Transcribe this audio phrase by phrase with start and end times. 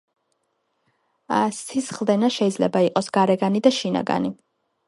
[1.57, 4.37] სისხლდენა შეიძლება იყოს გარეგანი და შინაგანი.